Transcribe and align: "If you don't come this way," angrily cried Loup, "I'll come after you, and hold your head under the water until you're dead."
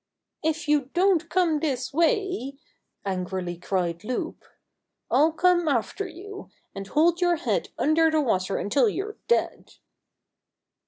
"If 0.43 0.67
you 0.67 0.89
don't 0.95 1.29
come 1.29 1.59
this 1.59 1.93
way," 1.93 2.57
angrily 3.05 3.55
cried 3.55 4.03
Loup, 4.03 4.43
"I'll 5.11 5.31
come 5.31 5.67
after 5.67 6.07
you, 6.07 6.49
and 6.73 6.87
hold 6.87 7.21
your 7.21 7.35
head 7.35 7.69
under 7.77 8.09
the 8.09 8.19
water 8.19 8.57
until 8.57 8.89
you're 8.89 9.17
dead." 9.27 9.73